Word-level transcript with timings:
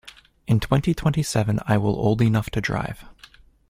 In 0.47 0.59
twenty-twenty-seven 0.59 1.59
I 1.67 1.77
will 1.77 1.95
old 1.95 2.23
enough 2.23 2.49
to 2.49 2.59
drive. 2.59 3.05